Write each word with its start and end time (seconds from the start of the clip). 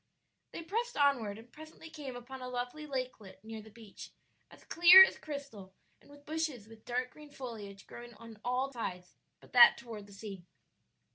They 0.51 0.63
pressed 0.63 0.97
onward 0.97 1.37
and 1.37 1.51
presently 1.53 1.91
came 1.91 2.15
upon 2.15 2.41
a 2.41 2.49
lovely 2.49 2.87
lakelet 2.87 3.39
near 3.43 3.61
the 3.61 3.69
beach, 3.69 4.09
as 4.49 4.63
clear 4.63 5.03
as 5.03 5.19
crystal 5.19 5.75
and 6.01 6.09
with 6.09 6.25
bushes 6.25 6.67
with 6.67 6.85
dark 6.85 7.11
green 7.11 7.29
foliage 7.29 7.85
growing 7.85 8.15
on 8.15 8.39
all 8.43 8.71
sides 8.73 9.13
but 9.41 9.53
that 9.53 9.77
toward 9.77 10.07
the 10.07 10.13
sea. 10.13 10.43